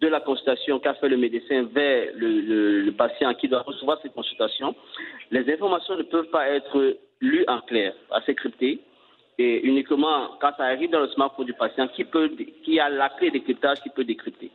de 0.01 0.07
la 0.09 0.19
consultation 0.19 0.79
qu'a 0.79 0.93
fait 0.95 1.07
le 1.07 1.15
médecin 1.15 1.63
vers 1.73 2.09
le, 2.15 2.27
le- 2.41 2.81
le 2.81 2.91
patient 2.91 3.33
qui 3.33 3.47
doit 3.47 3.61
recevoir 3.61 3.99
ces 4.01 4.09
consultations, 4.09 4.75
les 5.31 5.49
informations 5.53 5.95
ne 5.95 6.03
peuvent 6.03 6.29
pas 6.29 6.49
être 6.49 6.97
lues 7.21 7.45
en 7.47 7.61
clair, 7.61 7.93
assez 8.11 8.35
cryptées, 8.35 8.79
et 9.37 9.65
uniquement 9.67 10.29
quand 10.39 10.51
ça 10.57 10.63
arrive 10.65 10.89
dans 10.91 11.01
le 11.01 11.09
smartphone 11.09 11.45
du 11.45 11.53
patient 11.53 11.87
qui, 11.89 12.03
peut, 12.05 12.29
qui 12.63 12.79
a 12.79 12.87
la 12.89 13.09
clé 13.09 13.27
de 13.29 13.33
décryptage 13.33 13.81
qui 13.81 13.89
peut 13.89 14.03
décrypter. 14.05 14.49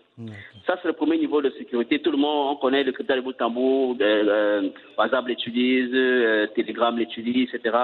Ça, 0.67 0.79
c'est 0.81 0.89
le 0.89 0.95
premier 0.95 1.17
niveau 1.19 1.41
de 1.43 1.51
sécurité. 1.51 1.99
Tout 2.01 2.11
le 2.11 2.17
monde, 2.19 2.53
on 2.53 2.57
connaît 2.57 2.83
le 2.85 2.93
cryptage 2.93 3.17
de 3.19 3.23
bout 3.23 3.41
en 3.43 3.51
bout, 3.51 3.97
euh, 4.01 4.25
euh, 4.29 4.69
WhatsApp 4.99 5.27
l'utilise, 5.27 5.91
euh, 5.95 6.47
Telegram 6.55 6.97
l'utilise, 6.97 7.49
etc. 7.55 7.77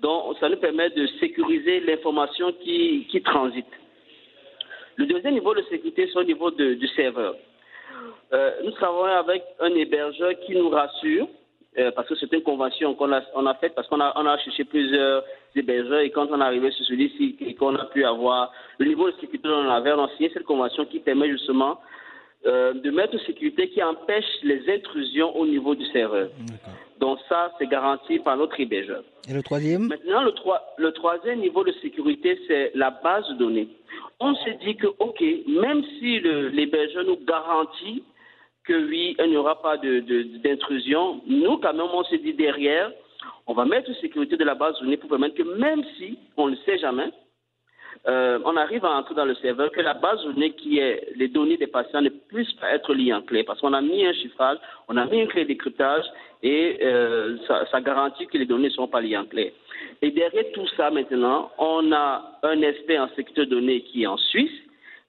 Donc, 0.00 0.36
ça 0.40 0.48
nous 0.48 0.56
permet 0.56 0.90
de 0.90 1.06
sécuriser 1.20 1.80
l'information 1.80 2.52
qui, 2.62 3.06
qui 3.10 3.20
transite. 3.22 3.66
Le 4.96 5.06
deuxième 5.06 5.34
niveau 5.34 5.54
de 5.54 5.62
sécurité, 5.70 6.08
c'est 6.12 6.18
au 6.18 6.24
niveau 6.24 6.50
de- 6.50 6.74
du 6.74 6.86
serveur. 6.88 7.34
Euh, 8.32 8.50
nous 8.64 8.70
travaillons 8.72 9.18
avec 9.18 9.42
un 9.60 9.74
hébergeur 9.74 10.32
qui 10.46 10.52
nous 10.54 10.68
rassure, 10.70 11.28
euh, 11.78 11.90
parce 11.92 12.08
que 12.08 12.14
c'est 12.16 12.32
une 12.32 12.42
convention 12.42 12.94
qu'on 12.94 13.12
a, 13.12 13.22
on 13.34 13.46
a 13.46 13.54
faite, 13.54 13.74
parce 13.74 13.88
qu'on 13.88 14.00
a, 14.00 14.12
on 14.16 14.26
a 14.26 14.36
cherché 14.38 14.64
plusieurs 14.64 15.24
hébergeurs, 15.54 16.00
et 16.00 16.10
quand 16.10 16.28
on 16.30 16.40
est 16.40 16.44
arrivé 16.44 16.70
sur 16.70 16.84
celui-ci, 16.84 17.36
et 17.40 17.54
qu'on 17.54 17.74
a 17.76 17.86
pu 17.86 18.04
avoir 18.04 18.52
le 18.78 18.86
niveau 18.86 19.10
de 19.10 19.14
sécurité 19.16 19.48
dont 19.48 19.64
on 19.64 19.70
avait, 19.70 19.92
on 19.92 20.04
a 20.04 20.08
signé 20.16 20.30
cette 20.34 20.44
convention 20.44 20.84
qui 20.84 21.00
permet 21.00 21.30
justement 21.30 21.80
euh, 22.44 22.72
de 22.74 22.90
mettre 22.90 23.14
une 23.14 23.20
sécurité 23.20 23.68
qui 23.68 23.82
empêche 23.82 24.24
les 24.42 24.68
intrusions 24.68 25.34
au 25.36 25.46
niveau 25.46 25.74
du 25.74 25.86
serveur. 25.86 26.28
Donc 26.98 27.18
ça, 27.28 27.52
c'est 27.58 27.68
garanti 27.68 28.18
par 28.18 28.36
notre 28.36 28.58
hébergeur. 28.60 29.02
Et 29.28 29.32
le 29.32 29.42
troisième? 29.42 29.86
Maintenant, 29.86 30.24
le, 30.24 30.32
le 30.78 30.92
troisième 30.92 31.40
niveau 31.40 31.64
de 31.64 31.72
sécurité, 31.80 32.38
c'est 32.46 32.72
la 32.74 32.90
base 32.90 33.28
de 33.30 33.34
données. 33.34 33.68
On 34.20 34.34
s'est 34.36 34.58
dit 34.64 34.76
que, 34.76 34.88
OK, 34.98 35.20
même 35.48 35.82
si 35.98 36.20
l'hébergeur 36.20 37.04
nous 37.04 37.18
garantit 37.24 38.02
que 38.64 38.72
oui, 38.88 39.16
il 39.18 39.30
n'y 39.30 39.36
aura 39.36 39.60
pas 39.60 39.76
de- 39.76 40.00
de- 40.00 40.38
d'intrusion, 40.42 41.20
nous, 41.26 41.58
quand 41.58 41.72
même, 41.72 41.86
on 41.92 42.04
s'est 42.04 42.18
dit 42.18 42.32
derrière, 42.34 42.90
on 43.46 43.54
va 43.54 43.64
mettre 43.64 43.88
une 43.88 43.96
sécurité 43.96 44.36
de 44.36 44.44
la 44.44 44.54
base 44.54 44.74
de 44.78 44.84
données 44.84 44.96
pour 44.96 45.10
permettre 45.10 45.34
que 45.34 45.42
même 45.42 45.82
si, 45.96 46.18
on 46.36 46.48
ne 46.48 46.56
sait 46.64 46.78
jamais, 46.78 47.10
euh, 48.08 48.38
on 48.44 48.56
arrive 48.56 48.84
à 48.84 48.96
entrer 48.98 49.14
dans 49.14 49.24
le 49.24 49.34
serveur, 49.36 49.70
que 49.70 49.80
la 49.80 49.94
base 49.94 50.24
de 50.24 50.32
données 50.32 50.52
qui 50.52 50.78
est 50.78 51.12
les 51.16 51.28
données 51.28 51.56
des 51.56 51.68
patients 51.68 52.02
ne 52.02 52.08
puisse 52.08 52.52
pas 52.54 52.70
être 52.74 52.92
liées 52.94 53.12
en 53.12 53.22
clé. 53.22 53.44
Parce 53.44 53.60
qu'on 53.60 53.72
a 53.74 53.80
mis 53.80 54.04
un 54.04 54.12
chiffrage, 54.12 54.58
on 54.88 54.96
a 54.96 55.04
mis 55.06 55.20
une 55.20 55.28
clé 55.28 55.42
de 55.42 55.48
décryptage 55.48 56.04
et 56.42 56.78
euh, 56.82 57.36
ça, 57.46 57.64
ça 57.70 57.80
garantit 57.80 58.26
que 58.26 58.38
les 58.38 58.46
données 58.46 58.68
ne 58.68 58.74
sont 58.74 58.88
pas 58.88 59.00
liées 59.00 59.16
en 59.16 59.24
clé. 59.26 59.52
Et 60.00 60.10
derrière 60.10 60.44
tout 60.52 60.66
ça, 60.76 60.90
maintenant, 60.90 61.50
on 61.58 61.92
a 61.92 62.38
un 62.42 62.62
expert 62.62 63.02
en 63.02 63.08
sécurité 63.14 63.42
de 63.46 63.50
données 63.50 63.82
qui 63.82 64.02
est 64.02 64.06
en 64.06 64.16
Suisse, 64.16 64.50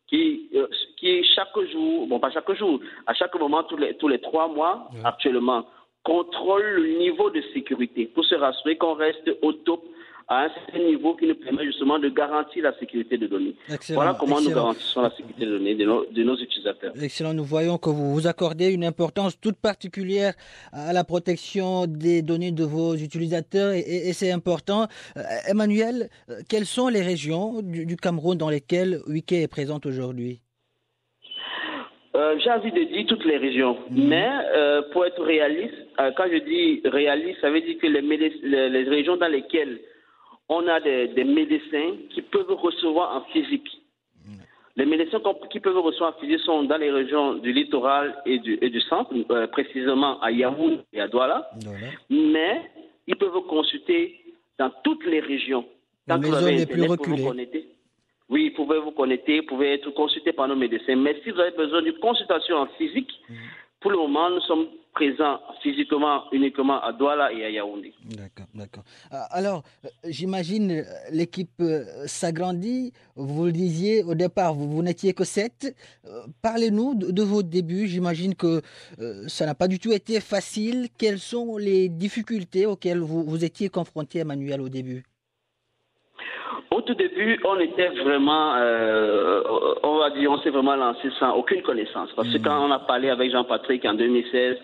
qui, 0.08 0.50
euh, 0.56 0.68
qui 0.98 1.24
chaque 1.24 1.58
jour, 1.72 2.08
bon 2.08 2.20
pas 2.20 2.32
chaque 2.32 2.52
jour, 2.54 2.80
à 3.08 3.14
chaque 3.14 3.36
moment, 3.36 3.64
tous 3.64 3.78
les, 3.78 3.96
tous 3.98 4.08
les 4.08 4.20
trois 4.20 4.48
mois, 4.48 4.90
actuellement, 5.04 5.66
contrôle 6.04 6.64
le 6.64 6.98
niveau 7.00 7.30
de 7.30 7.42
sécurité 7.54 8.06
pour 8.14 8.26
se 8.26 8.36
rassurer 8.36 8.78
qu'on 8.78 8.94
reste 8.96 9.30
au 9.42 9.54
top 9.54 9.84
à 10.30 10.46
un 10.46 10.50
certain 10.54 10.80
niveau 10.86 11.16
qui 11.16 11.28
nous 11.28 11.36
permet 11.36 11.66
justement 11.66 12.00
de 12.00 12.08
garantir 12.08 12.64
la 12.64 12.78
sécurité 12.80 13.18
de 13.18 13.28
données. 13.28 13.56
Excellent, 13.70 14.00
voilà 14.00 14.18
comment 14.18 14.40
nous 14.40 14.50
garantissons 14.52 15.02
la 15.02 15.10
sécurité 15.12 15.46
de 15.46 15.52
données 15.58 15.76
de 15.76 15.84
nos, 15.86 16.06
de 16.06 16.24
nos 16.24 16.38
utilisateurs. 16.38 16.94
Excellent, 17.02 17.34
nous 17.34 17.44
voyons 17.44 17.78
que 17.78 17.90
vous 17.90 18.14
vous 18.14 18.26
accordez 18.26 18.72
une 18.72 18.86
importance 18.86 19.38
toute 19.40 19.58
particulière 19.58 20.34
à 20.72 20.94
la 20.94 21.04
protection 21.04 21.88
des 21.88 22.22
données 22.22 22.52
de 22.54 22.64
vos 22.64 22.96
utilisateurs 22.96 23.74
et, 23.74 23.80
et- 23.82 24.10
et 24.10 24.14
c'est 24.14 24.32
important. 24.32 24.88
Euh, 25.18 25.22
Emmanuel, 25.50 26.10
euh, 26.30 26.40
quelles 26.48 26.66
sont 26.66 26.88
les 26.88 27.02
régions 27.02 27.62
du, 27.62 27.86
du 27.86 27.98
Cameroun 27.98 28.38
dans 28.38 28.50
lesquelles 28.50 29.02
Wiki 29.08 29.36
est 29.36 29.48
présente 29.50 29.86
aujourd'hui? 29.86 30.40
Euh, 32.16 32.38
J'ai 32.40 32.52
envie 32.52 32.72
de 32.72 32.84
dire 32.84 33.06
toutes 33.08 33.26
les 33.26 33.38
régions, 33.38 33.78
mais 33.90 34.30
euh, 34.54 34.84
pour 34.92 35.04
être 35.06 35.24
réaliste, 35.24 35.74
euh, 36.00 36.12
quand 36.16 36.26
je 36.32 36.38
dis 36.38 36.82
réaliste, 36.86 37.42
ça 37.42 37.50
veut 37.50 37.62
dire 37.62 37.78
que 37.80 37.88
les, 37.88 38.02
les, 38.02 38.70
les 38.70 38.84
régions 38.84 39.18
dans 39.18 39.28
lesquelles 39.28 39.80
on 40.48 40.68
a 40.68 40.80
des, 40.80 41.08
des 41.08 41.24
médecins 41.24 41.96
qui 42.12 42.22
peuvent 42.22 42.52
recevoir 42.52 43.16
en 43.18 43.22
physique. 43.32 43.68
Les 44.76 44.86
médecins 44.86 45.22
qui 45.52 45.60
peuvent 45.60 45.78
recevoir 45.78 46.16
en 46.16 46.20
physique 46.20 46.40
sont 46.40 46.64
dans 46.64 46.78
les 46.78 46.92
régions 46.92 47.36
du 47.36 47.52
littoral 47.52 48.16
et 48.26 48.40
du, 48.40 48.58
et 48.62 48.70
du 48.70 48.82
centre, 48.82 49.12
précisément 49.48 50.20
à 50.20 50.32
Yaoundé 50.32 50.80
et 50.94 51.02
à 51.02 51.08
Douala, 51.08 51.50
mais 52.10 52.62
ils 53.08 53.16
peuvent 53.16 53.42
consulter 53.48 54.20
dans 54.58 54.72
toutes 54.84 55.06
les 55.06 55.20
régions. 55.20 55.66
Dans 56.08 56.18
les 56.18 56.30
zones 56.30 56.56
les 56.56 56.66
plus 56.66 56.88
reculées. 56.88 57.66
Oui, 58.34 58.50
vous 58.50 58.66
pouvez 58.66 58.80
vous 58.80 58.92
connecter, 58.92 59.42
vous 59.42 59.46
pouvez 59.54 59.74
être 59.76 59.90
consulté 59.92 60.34
par 60.34 60.48
nos 60.48 60.56
médecins. 60.56 60.96
Mais 60.96 61.14
si 61.24 61.30
vous 61.32 61.40
avez 61.40 61.56
besoin 61.56 61.82
d'une 61.84 62.00
consultation 62.08 62.56
en 62.58 62.68
physique, 62.80 63.12
pour 63.80 63.92
le 63.92 63.98
moment, 63.98 64.28
nous 64.32 64.42
sommes 64.42 64.68
présents 64.94 65.40
physiquement 65.62 66.24
uniquement 66.32 66.80
à 66.82 66.92
Douala 66.94 67.32
et 67.32 67.46
à 67.46 67.50
Yaoundé. 67.52 67.94
D'accord, 68.06 68.48
d'accord. 68.56 68.84
Ah, 69.12 69.28
Alors, 69.32 69.62
euh, 69.86 69.90
j'imagine 70.06 70.72
euh, 70.72 70.84
l'équipe 71.12 71.60
euh, 71.62 71.84
s'agrandit. 72.08 72.92
Vous 73.16 73.46
le 73.46 73.52
disiez 73.52 74.04
au 74.04 74.16
départ, 74.16 74.54
vous, 74.56 74.68
vous 74.70 74.82
n'étiez 74.84 75.14
que 75.14 75.26
sept. 75.26 75.76
Euh, 76.06 76.22
Parlez-nous 76.42 76.96
de, 76.96 77.12
de 77.12 77.22
vos 77.24 77.44
débuts. 77.44 77.88
J'imagine 77.88 78.34
que 78.36 78.62
euh, 79.00 79.28
ça 79.28 79.46
n'a 79.46 79.56
pas 79.56 79.68
du 79.68 79.78
tout 79.80 79.92
été 79.92 80.20
facile. 80.22 80.88
Quelles 80.98 81.20
sont 81.20 81.58
les 81.58 81.88
difficultés 81.90 82.66
auxquelles 82.66 83.00
vous, 83.00 83.24
vous 83.24 83.44
étiez 83.44 83.70
confronté, 83.70 84.20
Emmanuel, 84.20 84.62
au 84.62 84.70
début? 84.70 85.04
Au 86.72 86.82
tout 86.82 86.94
début, 86.96 87.40
on 87.46 87.60
était 87.60 87.90
vraiment, 87.90 88.54
euh, 88.56 89.42
on 89.84 89.98
va 89.98 90.10
dire, 90.12 90.32
on 90.32 90.38
s'est 90.40 90.50
vraiment 90.50 90.76
lancé 90.76 91.10
sans 91.20 91.34
aucune 91.36 91.62
connaissance. 91.62 92.12
Parce 92.16 92.28
que 92.32 92.38
quand 92.44 92.66
on 92.68 92.72
a 92.72 92.80
parlé 92.80 93.10
avec 93.10 93.32
Jean-Patrick 93.32 93.86
en 93.86 93.94
2016, 93.94 94.58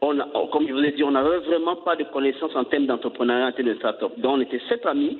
on 0.00 0.18
a- 0.20 0.28
comme 0.52 0.66
je 0.68 0.72
vous 0.72 0.84
ai 0.84 0.92
dit, 0.92 1.02
on 1.04 1.10
n'avait 1.10 1.38
vraiment 1.38 1.76
pas 1.76 1.96
de 1.96 2.04
connaissances 2.04 2.54
en 2.54 2.64
termes 2.64 2.86
d'entrepreneuriat, 2.86 3.46
en 3.48 3.52
termes 3.52 3.68
de 3.70 3.74
start-up. 3.74 4.12
Donc, 4.18 4.36
on 4.36 4.40
était 4.40 4.60
sept 4.68 4.84
amis. 4.86 5.18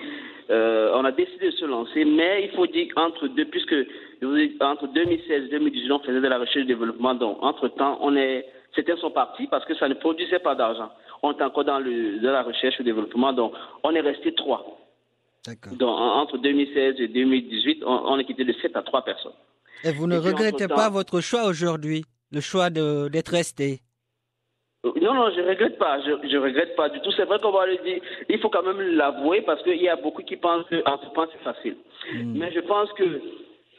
Euh, 0.50 0.92
on 0.94 1.04
a 1.04 1.10
décidé 1.10 1.46
de 1.46 1.50
se 1.52 1.64
lancer, 1.64 2.04
mais 2.04 2.44
il 2.44 2.50
faut 2.50 2.66
dire 2.68 2.86
qu'entre 2.94 3.26
deux, 3.28 3.46
puisque 3.46 3.74
je 3.74 4.26
vous 4.26 4.36
ai 4.36 4.48
dit, 4.48 4.56
entre 4.60 4.86
2016 4.86 5.44
et 5.46 5.48
2018, 5.48 5.90
on 5.92 5.98
faisait 5.98 6.20
de 6.20 6.28
la 6.28 6.38
recherche 6.38 6.58
et 6.64 6.64
développement. 6.64 7.14
Donc, 7.14 7.38
entre-temps, 7.42 7.98
on 8.00 8.14
est, 8.16 8.46
certains 8.74 8.96
sont 8.98 9.10
partis 9.10 9.48
parce 9.48 9.64
que 9.64 9.74
ça 9.74 9.88
ne 9.88 9.94
produisait 9.94 10.38
pas 10.38 10.54
d'argent. 10.54 10.90
On 11.24 11.32
est 11.32 11.42
encore 11.42 11.64
dans 11.64 11.80
le, 11.80 12.20
de 12.20 12.28
la 12.28 12.42
recherche 12.42 12.78
et 12.78 12.84
développement. 12.84 13.32
Donc, 13.32 13.54
on 13.82 13.90
est 13.92 14.00
resté 14.00 14.32
trois. 14.34 14.64
Donc, 15.72 15.88
en- 15.88 16.20
entre 16.22 16.38
2016 16.38 16.96
et 17.00 17.08
2018, 17.08 17.82
on, 17.84 17.90
on 18.12 18.18
est 18.18 18.24
quitté 18.24 18.44
de 18.44 18.52
7 18.54 18.76
à 18.76 18.82
3 18.82 19.02
personnes. 19.04 19.32
Et 19.84 19.92
vous 19.92 20.06
ne 20.06 20.16
Et 20.16 20.18
regrettez 20.18 20.68
pas 20.68 20.88
votre 20.90 21.20
choix 21.20 21.44
aujourd'hui, 21.44 22.04
le 22.32 22.40
choix 22.40 22.70
d'être 22.70 23.28
resté? 23.32 23.80
Euh, 24.84 24.92
Non, 25.02 25.14
non, 25.14 25.30
je 25.34 25.40
regrette 25.42 25.78
pas. 25.78 26.00
Je, 26.00 26.28
je 26.28 26.36
regrette 26.36 26.74
pas 26.76 26.88
du 26.88 27.00
tout. 27.00 27.10
C'est 27.16 27.24
vrai 27.24 27.38
qu'on 27.40 27.52
va 27.52 27.66
le 27.66 27.76
dire. 27.84 28.00
Il 28.28 28.38
faut 28.40 28.48
quand 28.50 28.62
même 28.62 28.80
l'avouer 28.96 29.42
parce 29.42 29.62
qu'il 29.62 29.80
y 29.82 29.88
a 29.88 29.96
beaucoup 29.96 30.22
qui 30.22 30.36
pensent 30.36 30.66
que 30.70 30.76
entreprendre 30.88 31.30
c'est 31.32 31.44
facile. 31.44 31.76
Mais 32.34 32.52
je 32.52 32.60
pense 32.60 32.90
que 32.92 33.20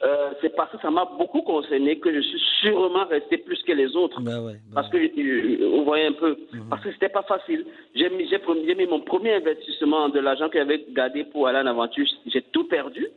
euh, 0.04 0.30
c'est 0.42 0.56
parce 0.56 0.72
que 0.72 0.78
ça 0.80 0.92
m'a 0.92 1.06
beaucoup 1.06 1.42
concerné 1.42 1.98
que 1.98 2.14
je 2.14 2.20
suis 2.20 2.42
sûrement 2.62 3.06
resté 3.06 3.38
plus 3.38 3.62
que 3.64 3.72
les 3.72 3.96
autres. 3.96 4.22
Bah 4.22 4.42
ouais, 4.42 4.54
bah 4.54 4.76
Parce 4.76 4.90
que 4.90 4.98
euh, 4.98 5.70
vous 5.70 5.84
voyez 5.86 6.06
un 6.06 6.14
peu, 6.14 6.38
parce 6.70 6.84
que 6.84 6.92
c'était 6.92 7.10
pas 7.10 7.24
facile. 7.24 7.66
Mis, 7.96 8.30
j'ai 8.30 8.76
mis 8.76 8.86
mon 8.86 9.02
premier 9.02 9.34
investissement 9.34 10.10
de 10.10 10.20
l'argent 10.20 10.50
que 10.50 10.60
j'avais 10.60 10.86
gardé 10.90 11.24
pour 11.24 11.48
aller 11.48 11.58
en 11.58 11.66
aventure. 11.66 12.06
J'ai 12.28 12.44
tout 12.44 12.66
perdu. 12.66 13.08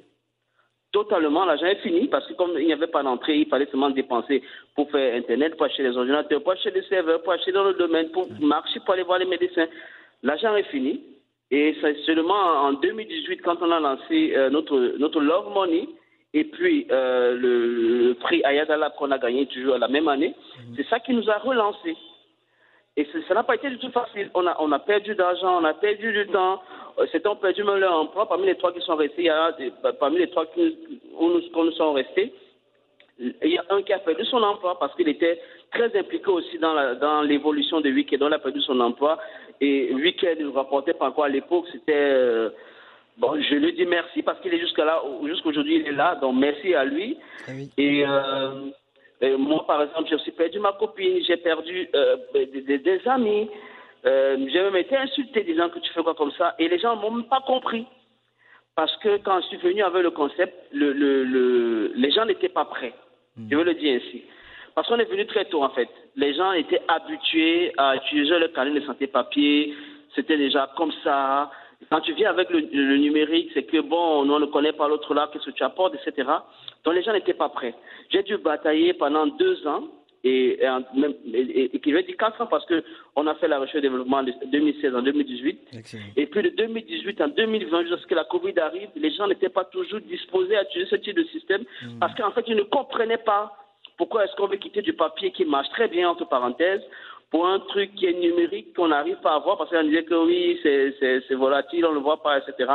Totalement, 0.91 1.45
l'argent 1.45 1.67
est 1.67 1.83
fini 1.83 2.09
parce 2.09 2.27
que 2.27 2.33
comme 2.33 2.53
il 2.59 2.67
n'y 2.67 2.73
avait 2.73 2.87
pas 2.87 3.03
d'entrée, 3.03 3.37
il 3.37 3.49
fallait 3.49 3.67
seulement 3.67 3.91
dépenser 3.91 4.43
pour 4.75 4.91
faire 4.91 5.15
Internet, 5.15 5.57
pour 5.57 5.67
acheter 5.67 5.83
les 5.83 5.97
ordinateurs, 5.97 6.43
pour 6.43 6.53
acheter 6.53 6.71
des 6.71 6.83
serveurs, 6.83 7.23
pour 7.23 7.35
acheter 7.35 7.53
dans 7.53 7.65
le 7.65 7.75
domaine, 7.75 8.09
pour 8.11 8.27
marcher, 8.41 8.81
pour 8.81 8.95
aller 8.95 9.03
voir 9.03 9.19
les 9.19 9.27
médecins. 9.27 9.69
L'argent 10.23 10.57
est 10.57 10.71
fini. 10.71 11.03
Et 11.53 11.77
c'est 11.81 11.97
seulement 12.07 12.65
en 12.65 12.73
2018, 12.75 13.43
quand 13.43 13.57
on 13.61 13.71
a 13.73 13.81
lancé 13.81 14.33
euh, 14.37 14.51
notre, 14.51 14.95
notre 14.99 15.21
Love 15.21 15.53
Money, 15.53 15.89
et 16.33 16.45
puis 16.45 16.87
euh, 16.91 17.37
le, 17.37 18.07
le 18.09 18.15
prix 18.15 18.43
Ayadala 18.45 18.91
qu'on 18.91 19.11
a 19.11 19.19
gagné 19.19 19.47
toujours 19.47 19.79
la 19.79 19.89
même 19.89 20.09
année, 20.09 20.35
c'est 20.77 20.87
ça 20.89 21.01
qui 21.01 21.13
nous 21.13 21.29
a 21.31 21.39
relancé. 21.39 21.97
Et 22.97 23.07
ça 23.29 23.35
n'a 23.35 23.45
pas 23.45 23.55
été 23.55 23.71
du 23.71 23.79
tout 23.79 23.91
facile. 23.91 24.31
On 24.35 24.47
a, 24.47 24.57
on 24.61 24.71
a 24.73 24.79
perdu 24.79 25.15
d'argent, 25.15 25.61
on 25.61 25.65
a 25.65 25.75
perdu 25.75 26.13
du 26.13 26.27
temps. 26.29 26.61
Euh, 26.99 27.07
Certains 27.13 27.31
ont 27.31 27.37
perdu 27.37 27.63
même 27.65 27.77
leur 27.79 27.95
emploi. 27.95 28.29
Parmi 28.29 28.47
les 28.47 28.57
trois 28.57 28.73
qui 28.73 28.81
sont 28.81 28.97
restés, 28.97 29.23
il 29.23 29.25
y 29.27 29.31
a 29.31 29.53
des- 29.53 29.73
parmi 29.99 30.19
les 30.19 30.29
trois 30.29 30.45
qui, 30.47 30.77
nous, 31.19 31.41
où 31.55 31.65
nous 31.65 31.73
sommes 31.73 31.95
restés, 31.95 32.33
il 33.19 33.35
y 33.51 33.59
a 33.59 33.65
un 33.71 33.83
qui 33.83 33.93
a 33.93 33.99
perdu 34.01 34.25
son 34.25 34.43
emploi 34.43 34.79
parce 34.79 34.95
qu'il 34.97 35.09
était 35.09 35.41
très 35.73 35.97
impliqué 35.99 36.29
aussi 36.31 36.59
dans 36.59 36.75
la- 36.75 36.95
dans 36.97 37.23
l'évolution 37.23 37.81
de. 37.81 37.91
Donc, 37.91 38.13
il 38.13 38.35
a 38.35 38.39
perdu 38.39 38.61
son 38.63 38.81
emploi. 38.81 39.19
Et 39.61 39.93
Wiki 39.95 40.27
ne 40.27 40.45
nous 40.47 40.53
rapportait 40.53 40.95
pas 40.95 41.07
encore 41.09 41.25
à 41.25 41.29
l'époque. 41.29 41.67
C'était. 41.73 41.93
euh, 41.95 42.51
bon, 43.21 43.41
je 43.41 43.55
lui 43.55 43.73
dis 43.75 43.87
merci 43.87 44.23
parce 44.23 44.41
qu'il 44.41 44.53
est 44.55 44.59
jusqu'à 44.61 44.85
là, 44.85 45.01
jusqu'aujourd'hui, 45.27 45.77
il 45.77 45.87
est 45.87 45.93
là. 45.93 46.17
Donc, 46.21 46.35
merci 46.37 46.75
à 46.75 46.85
lui. 46.85 47.17
Ah 47.47 47.53
oui. 47.55 47.71
Et 47.79 48.05
euh, 48.07 48.71
euh, 49.23 49.39
moi, 49.39 49.65
par 49.67 49.83
exemple, 49.83 50.09
j'ai 50.09 50.17
aussi 50.17 50.33
perdu 50.33 50.59
ma 50.59 50.73
copine, 50.73 51.23
j'ai 51.27 51.37
perdu 51.37 51.89
euh, 51.95 52.17
des, 52.35 52.47
des- 52.47 52.79
des 52.79 53.01
amis. 53.07 53.49
Euh, 54.07 54.37
j'ai 54.51 54.63
même 54.63 54.77
été 54.77 54.97
insulté 54.97 55.45
disant 55.45 55.69
que 55.69 55.79
tu 55.79 55.93
fais 55.93 56.03
quoi 56.03 56.15
comme 56.15 56.33
ça. 56.33 56.55
Et 56.59 56.69
les 56.69 56.79
gens 56.79 56.97
m'ont 56.97 57.11
même 57.11 57.29
pas 57.29 57.43
compris. 57.47 57.87
Parce 58.75 58.97
que 59.03 59.19
quand 59.19 59.41
je 59.43 59.47
suis 59.49 59.57
venu 59.59 59.83
avec 59.83 60.03
le 60.03 60.11
concept, 60.11 60.55
le, 60.73 60.93
le, 60.93 61.25
le- 61.25 61.93
les 61.95 62.11
gens 62.11 62.25
n'étaient 62.25 62.49
pas 62.49 62.65
prêts. 62.65 62.95
Je 63.51 63.55
veux 63.57 63.65
le 63.65 63.75
dire 63.75 64.01
ainsi. 64.01 64.23
Parce 64.75 64.89
qu'on 64.89 64.99
est 64.99 65.11
venu 65.11 65.27
très 65.27 65.45
tôt, 65.47 65.63
en 65.63 65.71
fait. 65.71 65.89
Les 66.17 66.33
gens 66.35 66.53
étaient 66.53 66.81
habitués 66.89 67.73
à 67.77 67.97
utiliser 67.97 68.39
le 68.39 68.49
carnet 68.49 68.79
de 68.81 68.87
santé 68.87 69.07
papier. 69.07 69.75
C'était 70.15 70.37
déjà 70.39 70.71
comme 70.77 70.93
ça. 71.05 71.51
Quand 71.89 72.01
tu 72.03 72.13
viens 72.13 72.31
avec 72.31 72.51
le, 72.51 72.61
le 72.61 72.97
numérique, 72.99 73.51
c'est 73.55 73.65
que 73.65 73.81
bon, 73.81 74.25
nous, 74.25 74.35
on 74.35 74.39
ne 74.41 74.47
connaît 74.47 74.73
pas 74.73 74.87
l'autre 74.89 75.15
là, 75.15 75.29
qu'est-ce 75.33 75.47
que 75.47 75.51
tu 75.53 75.63
apportes, 75.63 75.95
etc. 75.95 76.29
Donc 76.85 76.95
les 76.95 77.03
gens 77.03 77.13
n'étaient 77.13 77.35
pas 77.35 77.49
prêts. 77.49 77.75
J'ai 78.11 78.23
dû 78.23 78.37
batailler 78.37 78.93
pendant 78.93 79.27
deux 79.27 79.67
ans 79.67 79.85
et, 80.23 80.63
et, 80.63 80.69
même- 80.95 81.15
et, 81.33 81.75
et- 81.75 81.81
qui 81.81 81.93
veut 81.93 82.03
dire 82.03 82.17
quatre 82.19 82.41
ans 82.43 82.47
parce 82.47 82.67
que 82.67 82.85
on 83.17 83.27
a 83.27 83.35
fait 83.37 83.49
la 83.49 83.59
recherche 83.59 83.77
et 83.77 83.81
développement 83.81 84.23
de 84.23 84.33
2016 84.53 84.95
en 84.95 85.03
2018. 85.03 85.61
Excellent. 85.73 86.03
Et 86.17 86.27
puis 86.27 86.43
de 86.43 86.51
2018 86.51 87.21
en 87.23 87.29
2020, 87.29 87.87
jusqu'à 87.87 88.15
la 88.15 88.25
Covid 88.25 88.59
arrive, 88.61 88.91
les 88.97 89.11
gens 89.13 89.27
n'étaient 89.27 89.49
pas 89.49 89.65
toujours 89.65 90.01
disposés 90.01 90.57
à 90.57 90.63
utiliser 90.65 90.91
ce 90.91 90.97
type 90.97 91.17
de 91.17 91.25
système 91.25 91.65
parce 91.99 92.15
qu'en 92.15 92.31
fait, 92.33 92.45
ils 92.47 92.57
ne 92.57 92.63
comprenaient 92.65 93.17
pas 93.25 93.57
Pourquoi 93.97 94.25
est-ce 94.25 94.35
qu'on 94.37 94.47
veut 94.47 94.57
quitter 94.59 94.83
du 94.83 94.93
papier 94.95 95.31
qui 95.33 95.45
marche 95.45 95.69
très 95.71 95.89
bien, 95.89 96.09
entre 96.09 96.27
parenthèses, 96.27 96.83
pour 97.31 97.47
un 97.47 97.61
truc 97.61 97.95
qui 97.95 98.07
est 98.07 98.13
numérique 98.13 98.75
qu'on 98.75 98.89
n'arrive 98.89 99.17
pas 99.23 99.35
à 99.35 99.39
voir 99.39 99.57
parce 99.57 99.71
qu'on 99.71 99.85
disait 99.85 100.05
que 100.05 100.15
oui, 100.15 100.59
c'est 100.63 101.35
volatile, 101.35 101.87
on 101.87 101.91
ne 101.91 101.95
le 101.95 102.01
voit 102.01 102.23
pas, 102.23 102.39
etc. 102.39 102.71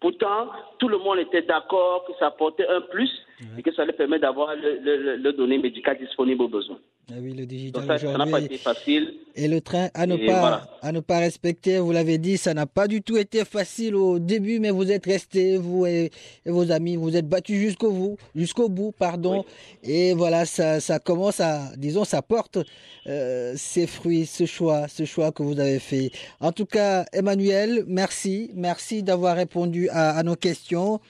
Pourtant, 0.00 0.48
tout 0.78 0.88
le 0.88 0.98
monde 0.98 1.18
était 1.18 1.42
d'accord 1.42 2.04
que 2.06 2.12
ça 2.18 2.28
apportait 2.28 2.66
un 2.66 2.80
plus 2.80 3.10
et 3.56 3.62
que 3.62 3.72
ça 3.72 3.82
allait 3.82 3.92
permettre 3.92 4.22
d'avoir 4.22 4.54
le, 4.56 5.16
le, 5.16 5.32
données 5.32 5.58
médicales 5.58 5.98
disponibles 5.98 6.42
aux 6.42 6.48
besoins. 6.48 6.78
Ah 7.10 7.14
oui, 7.22 7.32
le 7.32 7.46
digital 7.46 7.86
Donc 7.86 7.98
ça 7.98 8.18
n'a 8.18 8.26
pas 8.26 8.40
été 8.40 8.58
facile. 8.58 9.14
Et 9.34 9.48
le 9.48 9.62
train 9.62 9.88
à 9.94 10.06
ne, 10.06 10.16
pas, 10.16 10.68
à 10.82 10.92
ne 10.92 11.00
pas 11.00 11.18
respecter, 11.20 11.78
vous 11.78 11.92
l'avez 11.92 12.18
dit, 12.18 12.36
ça 12.36 12.52
n'a 12.52 12.66
pas 12.66 12.86
du 12.86 13.00
tout 13.00 13.16
été 13.16 13.46
facile 13.46 13.94
au 13.94 14.18
début, 14.18 14.58
mais 14.58 14.70
vous 14.70 14.90
êtes 14.92 15.06
restés, 15.06 15.56
vous 15.56 15.86
et, 15.86 16.10
vos 16.44 16.70
amis, 16.70 16.96
vous 16.96 17.16
êtes 17.16 17.26
battus 17.26 17.56
jusqu'au 17.58 17.92
bout, 17.92 18.18
jusqu'au 18.34 18.68
bout, 18.68 18.92
pardon. 18.92 19.44
Et 19.84 20.12
voilà, 20.12 20.44
ça, 20.44 20.80
ça 20.80 20.98
commence 20.98 21.40
à, 21.40 21.70
disons, 21.78 22.04
ça 22.04 22.20
porte 22.20 22.58
euh, 23.06 23.54
ses 23.56 23.86
fruits, 23.86 24.26
ce 24.26 24.44
choix, 24.44 24.86
ce 24.88 25.06
choix 25.06 25.32
que 25.32 25.42
vous 25.42 25.58
avez 25.58 25.78
fait. 25.78 26.10
En 26.40 26.52
tout 26.52 26.66
cas, 26.66 27.06
Emmanuel, 27.14 27.84
merci, 27.86 28.50
merci 28.54 29.02
d'avoir 29.02 29.36
répondu 29.36 29.88
à, 29.90 30.10
à 30.18 30.22
nos 30.22 30.36
questions. 30.36 31.00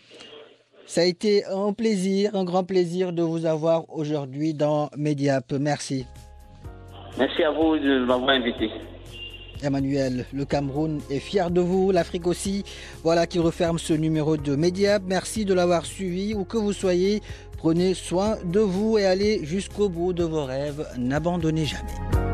Ça 0.89 1.03
a 1.03 1.05
été 1.05 1.45
un 1.45 1.75
plaisir, 1.75 2.35
un 2.35 2.45
grand 2.45 2.65
plaisir 2.65 3.13
de 3.13 3.23
vous 3.23 3.45
avoir 3.45 3.85
aujourd'hui 3.95 4.55
dans 4.55 4.89
Mediap. 4.97 5.53
Merci. 5.53 6.07
Merci 7.19 7.43
à 7.43 7.51
vous 7.51 7.77
de 7.77 8.07
m'avoir 8.07 8.31
invité. 8.31 8.71
Emmanuel, 9.63 10.25
le 10.33 10.47
Cameroun 10.47 11.01
est 11.11 11.19
fier 11.19 11.51
de 11.51 11.61
vous, 11.61 11.91
l'Afrique 11.91 12.27
aussi. 12.27 12.65
Voilà 13.03 13.27
qui 13.27 13.39
referme 13.39 13.79
ce 13.79 13.93
numéro 13.93 14.39
de 14.39 14.57
Mediap. 14.57 15.03
Merci 15.07 15.45
de 15.45 15.53
l'avoir 15.53 15.85
suivi, 15.85 16.35
où 16.35 16.45
que 16.45 16.57
vous 16.57 16.73
soyez. 16.73 17.21
Prenez 17.59 17.93
soin 17.93 18.37
de 18.43 18.61
vous 18.61 18.97
et 18.97 19.05
allez 19.05 19.45
jusqu'au 19.45 19.91
bout 19.91 20.15
de 20.15 20.25
vos 20.25 20.47
rêves. 20.47 20.87
N'abandonnez 20.97 21.67
jamais. 21.67 22.28